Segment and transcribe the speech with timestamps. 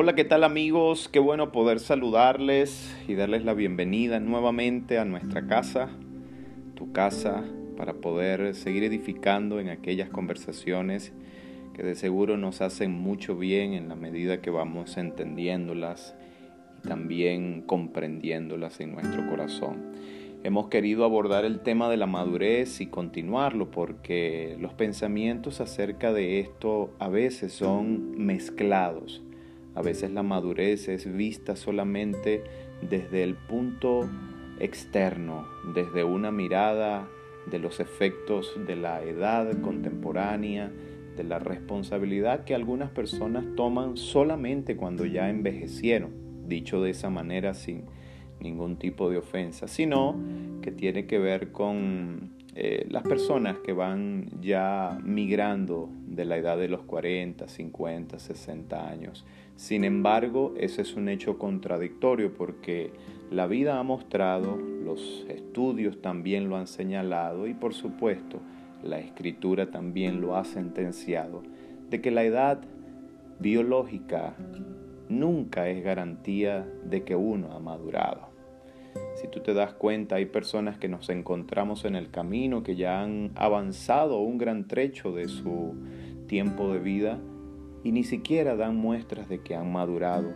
[0.00, 1.08] Hola, ¿qué tal amigos?
[1.08, 5.88] Qué bueno poder saludarles y darles la bienvenida nuevamente a nuestra casa,
[6.76, 7.42] tu casa,
[7.76, 11.12] para poder seguir edificando en aquellas conversaciones
[11.74, 16.14] que de seguro nos hacen mucho bien en la medida que vamos entendiéndolas
[16.78, 19.94] y también comprendiéndolas en nuestro corazón.
[20.44, 26.38] Hemos querido abordar el tema de la madurez y continuarlo porque los pensamientos acerca de
[26.38, 29.24] esto a veces son mezclados.
[29.78, 32.42] A veces la madurez es vista solamente
[32.82, 34.08] desde el punto
[34.58, 37.06] externo, desde una mirada
[37.48, 40.72] de los efectos de la edad contemporánea,
[41.16, 46.10] de la responsabilidad que algunas personas toman solamente cuando ya envejecieron,
[46.48, 47.84] dicho de esa manera sin
[48.40, 50.16] ningún tipo de ofensa, sino
[50.60, 56.58] que tiene que ver con eh, las personas que van ya migrando de la edad
[56.58, 59.24] de los 40, 50, 60 años.
[59.54, 62.90] Sin embargo, ese es un hecho contradictorio porque
[63.30, 68.40] la vida ha mostrado, los estudios también lo han señalado y por supuesto
[68.82, 71.44] la escritura también lo ha sentenciado,
[71.90, 72.60] de que la edad
[73.38, 74.34] biológica
[75.08, 78.37] nunca es garantía de que uno ha madurado.
[79.14, 83.02] Si tú te das cuenta, hay personas que nos encontramos en el camino que ya
[83.02, 85.74] han avanzado un gran trecho de su
[86.26, 87.18] tiempo de vida
[87.82, 90.32] y ni siquiera dan muestras de que han madurado.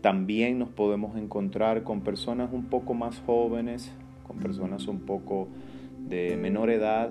[0.00, 3.92] También nos podemos encontrar con personas un poco más jóvenes,
[4.26, 5.48] con personas un poco
[6.08, 7.10] de menor edad,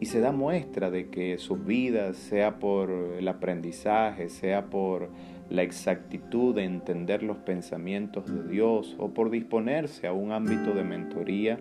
[0.00, 5.10] y se da muestra de que sus vidas, sea por el aprendizaje, sea por
[5.50, 10.84] la exactitud de entender los pensamientos de Dios o por disponerse a un ámbito de
[10.84, 11.58] mentoría,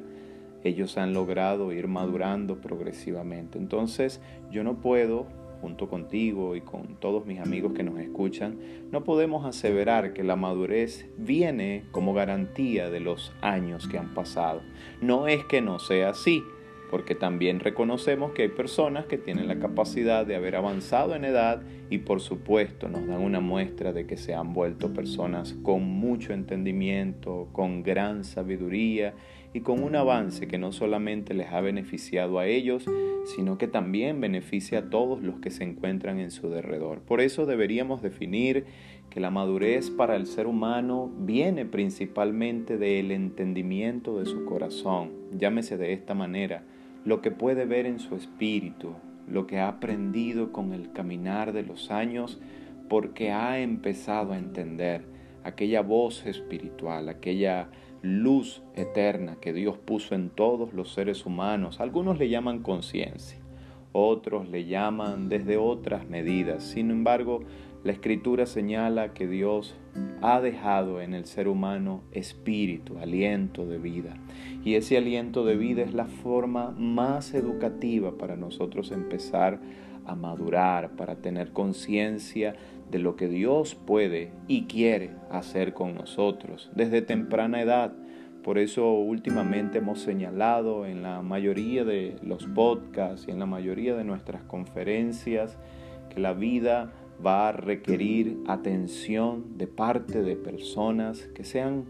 [0.64, 3.58] ellos han logrado ir madurando progresivamente.
[3.58, 4.22] Entonces
[4.52, 5.28] yo no puedo,
[5.62, 8.58] junto contigo y con todos mis amigos que nos escuchan,
[8.92, 14.62] no podemos aseverar que la madurez viene como garantía de los años que han pasado.
[15.02, 16.44] No es que no sea así,
[16.90, 21.62] porque también reconocemos que hay personas que tienen la capacidad de haber avanzado en edad
[21.90, 26.34] y por supuesto nos dan una muestra de que se han vuelto personas con mucho
[26.34, 29.14] entendimiento, con gran sabiduría
[29.54, 32.86] y con un avance que no solamente les ha beneficiado a ellos,
[33.36, 37.02] sino que también beneficia a todos los que se encuentran en su derredor.
[37.02, 38.66] Por eso deberíamos definir
[39.10, 45.78] que la madurez para el ser humano viene principalmente del entendimiento de su corazón, llámese
[45.78, 46.64] de esta manera,
[47.08, 48.94] lo que puede ver en su espíritu,
[49.30, 52.38] lo que ha aprendido con el caminar de los años,
[52.90, 55.06] porque ha empezado a entender
[55.46, 57.70] aquella voz espiritual, aquella
[58.02, 61.80] luz eterna que Dios puso en todos los seres humanos.
[61.80, 63.40] Algunos le llaman conciencia,
[63.94, 66.62] otros le llaman desde otras medidas.
[66.62, 67.40] Sin embargo,
[67.88, 69.78] la escritura señala que Dios
[70.22, 74.18] ha dejado en el ser humano espíritu, aliento de vida.
[74.66, 79.62] Y ese aliento de vida es la forma más educativa para nosotros empezar
[80.06, 82.58] a madurar, para tener conciencia
[82.92, 87.94] de lo que Dios puede y quiere hacer con nosotros desde temprana edad.
[88.44, 93.96] Por eso últimamente hemos señalado en la mayoría de los podcasts y en la mayoría
[93.96, 95.58] de nuestras conferencias
[96.10, 96.92] que la vida
[97.26, 101.86] va a requerir atención de parte de personas que sean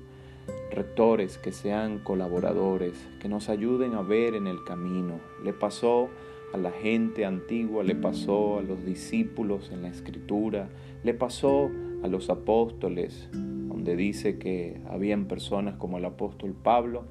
[0.72, 5.20] rectores, que sean colaboradores, que nos ayuden a ver en el camino.
[5.44, 6.10] Le pasó
[6.54, 10.70] a la gente antigua, le pasó a los discípulos en la escritura,
[11.04, 11.70] le pasó
[12.04, 17.04] a los apóstoles, donde dice que habían personas como el apóstol Pablo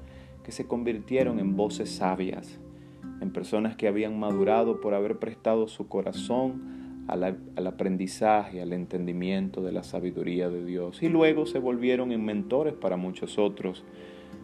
[0.43, 2.59] que se convirtieron en voces sabias,
[3.21, 6.76] en personas que habían madurado por haber prestado su corazón
[7.07, 11.01] al, aprendizaje, al entendimiento de la sabiduría de Dios.
[11.01, 13.83] Y luego se volvieron en mentores para muchos otros.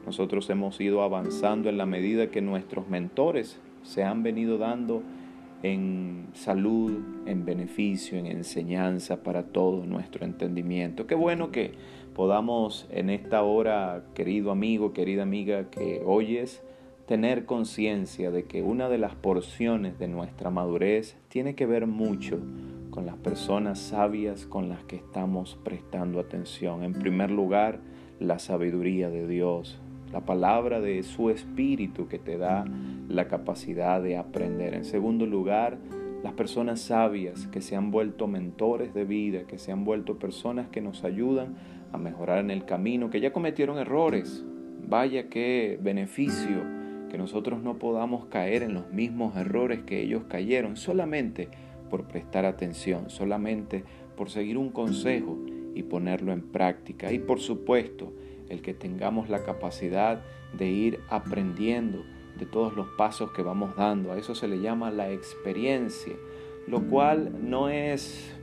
[0.06, 5.03] Nosotros hemos ido avanzando en la medida que nuestros mentores se han venido dando
[5.62, 11.07] en salud, en beneficio, en enseñanza para todo nuestro entendimiento.
[11.07, 11.71] Qué bueno que
[12.13, 16.62] podamos en esta hora, querido amigo, querida amiga que oyes,
[17.07, 22.39] tener conciencia de que una de las porciones de nuestra madurez tiene que ver mucho
[22.91, 26.83] con las personas sabias con las que estamos prestando atención.
[26.83, 27.79] En primer lugar,
[28.19, 29.79] la sabiduría de Dios,
[30.13, 32.65] la palabra de su espíritu que te da
[33.09, 34.73] la capacidad de aprender.
[34.73, 35.77] En segundo lugar,
[36.23, 40.69] las personas sabias que se han vuelto mentores de vida, que se han vuelto personas
[40.69, 41.55] que nos ayudan
[41.91, 44.45] a mejorar en el camino, que ya cometieron errores.
[44.88, 46.73] Vaya qué beneficio
[47.13, 51.48] que nosotros no podamos caer en los mismos errores que ellos cayeron solamente
[51.92, 53.83] por prestar atención, solamente
[54.18, 55.38] por seguir un consejo
[55.75, 57.12] y ponerlo en práctica.
[57.12, 58.12] Y por supuesto,
[58.50, 60.24] el que tengamos la capacidad
[60.57, 62.04] de ir aprendiendo
[62.39, 64.12] de todos los pasos que vamos dando.
[64.12, 66.15] A eso se le llama la experiencia,
[66.65, 68.36] lo cual no es,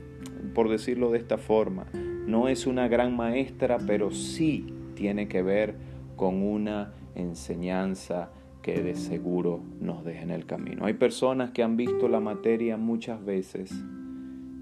[0.55, 4.65] por decirlo de esta forma, no es una gran maestra, pero sí
[4.95, 5.75] tiene que ver
[6.15, 8.31] con una enseñanza
[8.63, 10.85] que de seguro nos deja en el camino.
[10.87, 13.73] Hay personas que han visto la materia muchas veces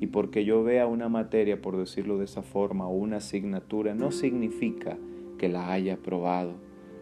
[0.00, 4.12] y porque yo vea una materia, por decirlo de esa forma, o una asignatura, no
[4.12, 4.96] significa
[5.38, 6.54] que la haya probado.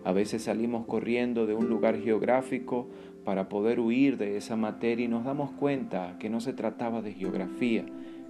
[0.05, 2.89] A veces salimos corriendo de un lugar geográfico
[3.25, 7.13] para poder huir de esa materia y nos damos cuenta que no se trataba de
[7.13, 7.85] geografía,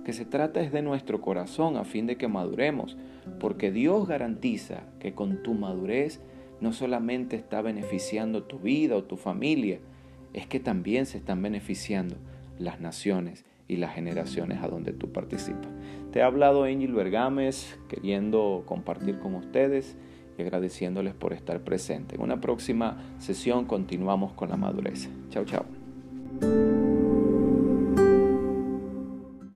[0.04, 2.96] que se trata es de nuestro corazón a fin de que maduremos,
[3.38, 6.20] porque Dios garantiza que con tu madurez
[6.60, 9.78] no solamente está beneficiando tu vida o tu familia,
[10.32, 12.16] es que también se están beneficiando
[12.58, 15.68] las naciones y las generaciones a donde tú participas.
[16.12, 19.96] Te ha hablado Angel Bergames, queriendo compartir con ustedes
[20.38, 22.16] y agradeciéndoles por estar presente.
[22.16, 25.08] En una próxima sesión continuamos con la madurez.
[25.30, 25.75] Chao, chao.